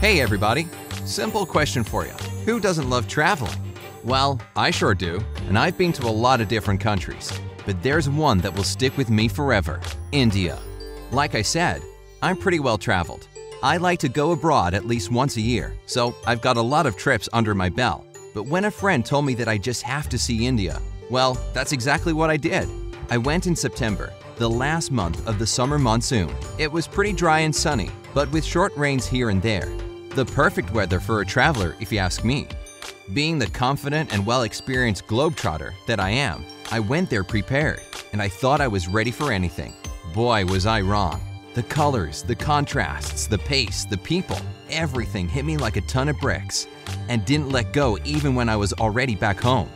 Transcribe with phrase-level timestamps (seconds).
[0.00, 0.66] Hey everybody!
[1.04, 2.12] Simple question for you.
[2.46, 3.52] Who doesn't love traveling?
[4.02, 7.38] Well, I sure do, and I've been to a lot of different countries.
[7.66, 9.78] But there's one that will stick with me forever
[10.10, 10.58] India.
[11.10, 11.82] Like I said,
[12.22, 13.28] I'm pretty well traveled.
[13.62, 16.86] I like to go abroad at least once a year, so I've got a lot
[16.86, 18.06] of trips under my belt.
[18.34, 20.80] But when a friend told me that I just have to see India,
[21.10, 22.66] well, that's exactly what I did.
[23.10, 26.34] I went in September, the last month of the summer monsoon.
[26.56, 29.70] It was pretty dry and sunny, but with short rains here and there.
[30.16, 32.48] The perfect weather for a traveler, if you ask me.
[33.12, 37.80] Being the confident and well experienced globetrotter that I am, I went there prepared,
[38.12, 39.72] and I thought I was ready for anything.
[40.12, 41.20] Boy, was I wrong.
[41.54, 46.18] The colors, the contrasts, the pace, the people, everything hit me like a ton of
[46.18, 46.66] bricks,
[47.08, 49.70] and didn't let go even when I was already back home.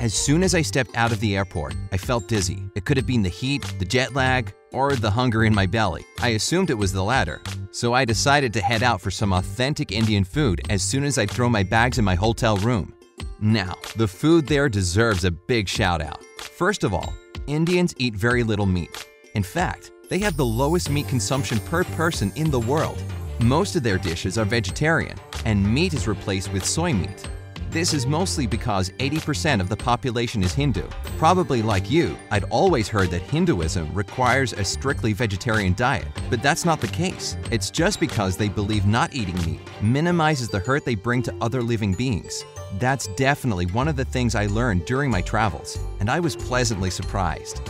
[0.00, 2.62] As soon as I stepped out of the airport, I felt dizzy.
[2.74, 6.06] It could have been the heat, the jet lag, or the hunger in my belly.
[6.20, 9.92] I assumed it was the latter, so I decided to head out for some authentic
[9.92, 12.94] Indian food as soon as I throw my bags in my hotel room.
[13.40, 16.22] Now, the food there deserves a big shout out.
[16.38, 17.12] First of all,
[17.46, 19.06] Indians eat very little meat.
[19.34, 23.02] In fact, they have the lowest meat consumption per person in the world.
[23.40, 27.28] Most of their dishes are vegetarian, and meat is replaced with soy meat.
[27.70, 30.82] This is mostly because 80% of the population is Hindu.
[31.18, 36.64] Probably like you, I'd always heard that Hinduism requires a strictly vegetarian diet, but that's
[36.64, 37.36] not the case.
[37.52, 41.62] It's just because they believe not eating meat minimizes the hurt they bring to other
[41.62, 42.44] living beings.
[42.80, 46.90] That's definitely one of the things I learned during my travels, and I was pleasantly
[46.90, 47.60] surprised.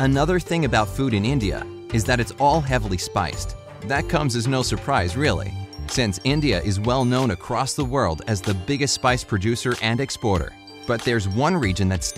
[0.00, 3.54] Another thing about food in India is that it's all heavily spiced.
[3.82, 5.54] That comes as no surprise, really
[5.90, 10.52] since India is well known across the world as the biggest spice producer and exporter.
[10.86, 12.14] But there's one region that's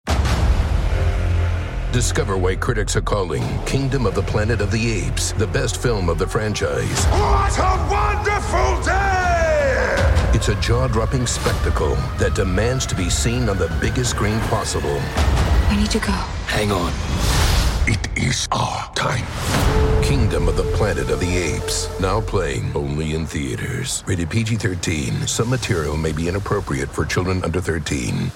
[1.93, 6.11] Discover why critics are calling Kingdom of the Planet of the Apes the best film
[6.11, 7.07] of the franchise.
[7.07, 10.29] What a wonderful day!
[10.35, 15.01] It's a jaw dropping spectacle that demands to be seen on the biggest screen possible.
[15.71, 16.13] We need to go.
[16.47, 17.38] Hang on.
[17.91, 19.25] It is our time.
[20.05, 21.89] Kingdom of the Planet of the Apes.
[21.99, 24.05] Now playing only in theaters.
[24.07, 25.27] Rated PG 13.
[25.27, 28.31] Some material may be inappropriate for children under 13.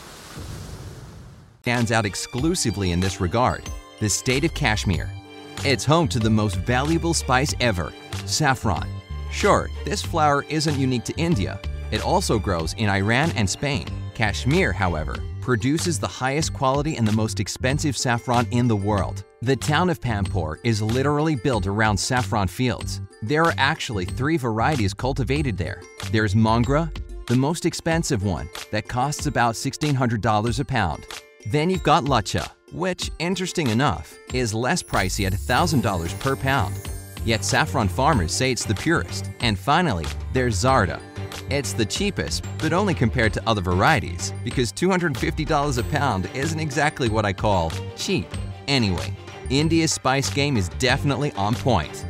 [1.61, 3.63] stands out exclusively in this regard
[4.01, 5.11] the state of Kashmir.
[5.67, 7.93] It's home to the most valuable spice ever
[8.25, 8.89] saffron.
[9.31, 11.61] Sure, this flower isn't unique to India,
[11.91, 13.87] it also grows in Iran and Spain.
[14.15, 19.25] Kashmir, however, produces the highest quality and the most expensive saffron in the world.
[19.43, 23.01] The town of Pampur is literally built around saffron fields.
[23.21, 25.83] There are actually three varieties cultivated there.
[26.13, 26.91] There's Mongra,
[27.27, 31.07] the most expensive one, that costs about $1,600 a pound.
[31.51, 36.75] Then you've got Lacha, which, interesting enough, is less pricey at $1,000 per pound.
[37.25, 39.31] Yet saffron farmers say it's the purest.
[39.41, 41.01] And finally, there's Zarda.
[41.53, 47.11] It's the cheapest, but only compared to other varieties, because $250 a pound isn't exactly
[47.11, 48.27] what I call cheap.
[48.69, 49.15] Anyway,
[49.51, 52.07] India's spice game is definitely on point.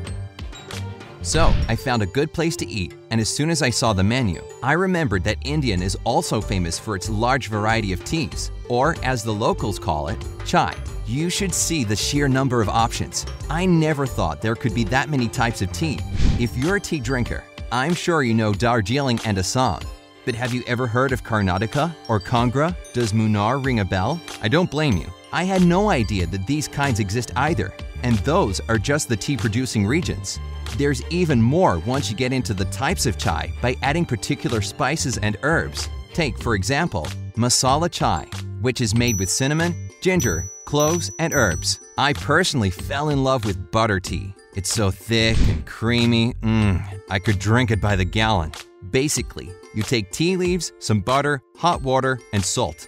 [1.22, 4.04] So, I found a good place to eat, and as soon as I saw the
[4.04, 8.94] menu, I remembered that Indian is also famous for its large variety of teas, or
[9.02, 10.72] as the locals call it, chai.
[11.04, 13.26] You should see the sheer number of options.
[13.50, 15.98] I never thought there could be that many types of tea.
[16.38, 19.80] If you're a tea drinker, I'm sure you know Darjeeling and Assam.
[20.26, 22.76] But have you ever heard of Karnataka or Kangra?
[22.92, 24.20] Does Munnar ring a bell?
[24.42, 25.10] I don't blame you.
[25.32, 27.72] I had no idea that these kinds exist either,
[28.02, 30.38] and those are just the tea producing regions.
[30.76, 35.16] There's even more once you get into the types of chai by adding particular spices
[35.16, 35.88] and herbs.
[36.12, 37.06] Take, for example,
[37.36, 38.26] masala chai,
[38.60, 41.80] which is made with cinnamon, ginger, cloves, and herbs.
[41.96, 44.34] I personally fell in love with butter tea.
[44.54, 48.52] It's so thick and creamy, mmm, I could drink it by the gallon.
[48.90, 52.86] Basically, you take tea leaves, some butter, hot water, and salt.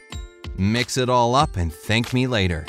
[0.58, 2.66] Mix it all up and thank me later.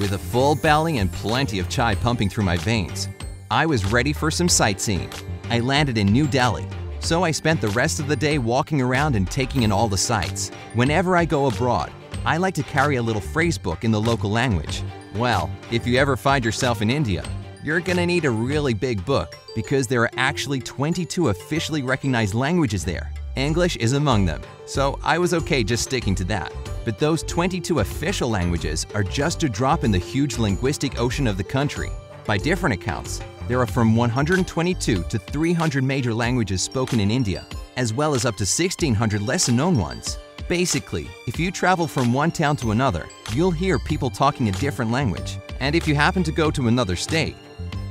[0.00, 3.08] With a full belly and plenty of chai pumping through my veins,
[3.52, 5.08] I was ready for some sightseeing.
[5.48, 6.66] I landed in New Delhi,
[6.98, 9.96] so I spent the rest of the day walking around and taking in all the
[9.96, 10.50] sights.
[10.74, 11.92] Whenever I go abroad,
[12.24, 14.82] I like to carry a little phrase book in the local language.
[15.16, 17.24] Well, if you ever find yourself in India,
[17.64, 22.84] you're gonna need a really big book because there are actually 22 officially recognized languages
[22.84, 23.10] there.
[23.34, 26.52] English is among them, so I was okay just sticking to that.
[26.84, 31.38] But those 22 official languages are just a drop in the huge linguistic ocean of
[31.38, 31.90] the country.
[32.26, 37.46] By different accounts, there are from 122 to 300 major languages spoken in India,
[37.78, 40.18] as well as up to 1,600 lesser known ones.
[40.46, 44.90] Basically, if you travel from one town to another, you'll hear people talking a different
[44.90, 45.38] language.
[45.60, 47.36] And if you happen to go to another state,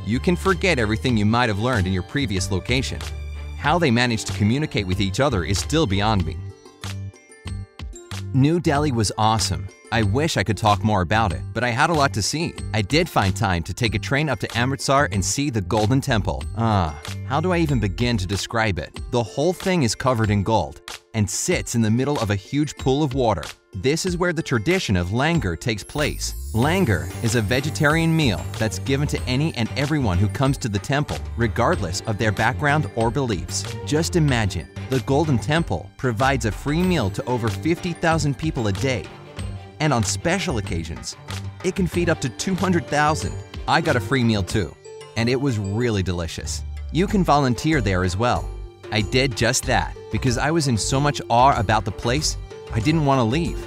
[0.06, 3.00] you can forget everything you might have learned in your previous location.
[3.58, 6.38] How they managed to communicate with each other is still beyond me.
[8.34, 9.68] New Delhi was awesome.
[9.92, 12.54] I wish I could talk more about it, but I had a lot to see.
[12.74, 16.02] I did find time to take a train up to Amritsar and see the Golden
[16.02, 16.44] Temple.
[16.58, 19.00] Ah, how do I even begin to describe it?
[19.12, 20.85] The whole thing is covered in gold
[21.16, 23.44] and sits in the middle of a huge pool of water.
[23.74, 26.52] This is where the tradition of langar takes place.
[26.54, 30.80] Langar is a vegetarian meal that's given to any and everyone who comes to the
[30.80, 33.64] temple, regardless of their background or beliefs.
[33.86, 39.06] Just imagine, the Golden Temple provides a free meal to over 50,000 people a day.
[39.80, 41.18] And on special occasions,
[41.64, 43.34] it can feed up to 200,000.
[43.68, 44.76] I got a free meal too,
[45.18, 46.64] and it was really delicious.
[46.92, 48.50] You can volunteer there as well.
[48.96, 52.38] I did just that because I was in so much awe about the place
[52.72, 53.60] I didn't want to leave.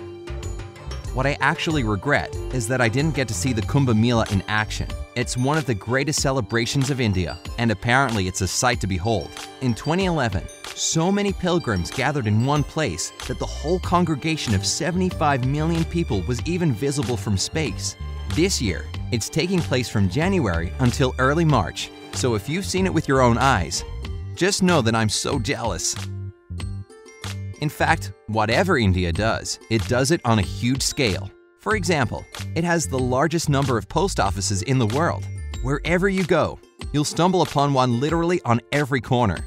[1.15, 4.43] What I actually regret is that I didn't get to see the Kumbh Mela in
[4.49, 4.89] action.
[5.17, 9.29] It's one of the greatest celebrations of India, and apparently it's a sight to behold.
[9.61, 15.45] In 2011, so many pilgrims gathered in one place that the whole congregation of 75
[15.45, 17.97] million people was even visible from space.
[18.31, 22.95] This year, it's taking place from January until early March, so if you've seen it
[22.95, 23.85] with your own eyes,
[24.39, 25.97] just know that I'm so jealous.
[27.61, 31.29] In fact, whatever India does, it does it on a huge scale.
[31.59, 32.25] For example,
[32.55, 35.27] it has the largest number of post offices in the world.
[35.63, 36.61] Wherever you go,
[36.93, 39.39] you'll stumble upon one literally on every corner.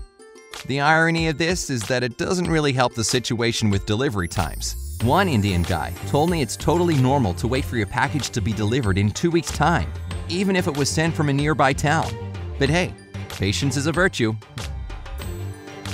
[0.65, 4.97] The irony of this is that it doesn't really help the situation with delivery times.
[5.03, 8.51] One Indian guy told me it's totally normal to wait for your package to be
[8.51, 9.89] delivered in two weeks' time,
[10.27, 12.11] even if it was sent from a nearby town.
[12.59, 12.93] But hey,
[13.29, 14.35] patience is a virtue.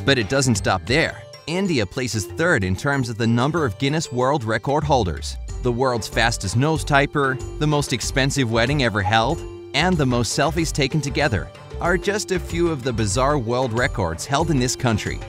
[0.08, 1.22] But it doesn't stop there.
[1.48, 5.36] India places third in terms of the number of Guinness World Record holders.
[5.64, 9.42] The world's fastest nose typer, the most expensive wedding ever held,
[9.74, 11.50] and the most selfies taken together
[11.82, 15.20] are just a few of the bizarre world records held in this country.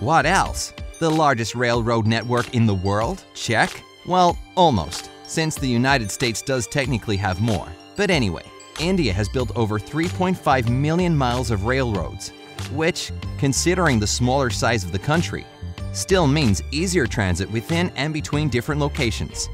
[0.00, 0.74] What else?
[0.98, 3.24] The largest railroad network in the world?
[3.32, 3.82] Check.
[4.06, 7.68] Well, almost, since the United States does technically have more.
[7.96, 8.44] But anyway,
[8.78, 12.32] India has built over 3.5 million miles of railroads,
[12.70, 15.46] which, considering the smaller size of the country,
[15.92, 19.48] still means easier transit within and between different locations.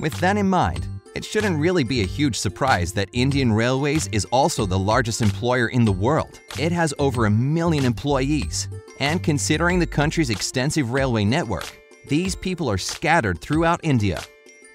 [0.00, 4.26] With that in mind, it shouldn't really be a huge surprise that Indian Railways is
[4.26, 6.40] also the largest employer in the world.
[6.58, 8.68] It has over a million employees.
[9.00, 11.78] And considering the country's extensive railway network,
[12.08, 14.22] these people are scattered throughout India.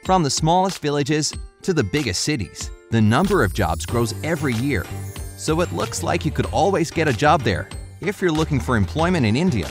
[0.03, 1.31] From the smallest villages
[1.61, 4.83] to the biggest cities, the number of jobs grows every year.
[5.41, 7.67] So it looks like you could always get a job there
[7.99, 9.67] if you're looking for employment in India.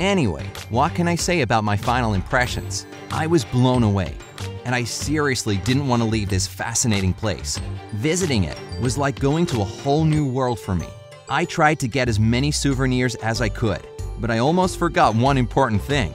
[0.00, 2.86] Anyway, what can I say about my final impressions?
[3.12, 4.16] I was blown away,
[4.64, 7.60] and I seriously didn't want to leave this fascinating place.
[7.92, 10.88] Visiting it was like going to a whole new world for me.
[11.28, 13.86] I tried to get as many souvenirs as I could,
[14.18, 16.12] but I almost forgot one important thing.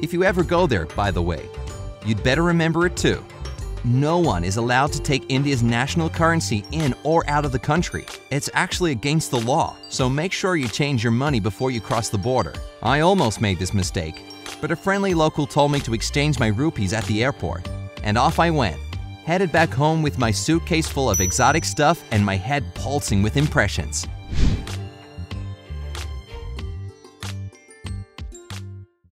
[0.00, 1.48] If you ever go there, by the way,
[2.06, 3.24] you'd better remember it too.
[3.84, 8.06] No one is allowed to take India's national currency in or out of the country.
[8.30, 12.08] It's actually against the law, so make sure you change your money before you cross
[12.08, 12.54] the border.
[12.80, 14.22] I almost made this mistake,
[14.60, 17.68] but a friendly local told me to exchange my rupees at the airport,
[18.04, 18.78] and off I went.
[19.24, 23.36] Headed back home with my suitcase full of exotic stuff and my head pulsing with
[23.36, 24.06] impressions.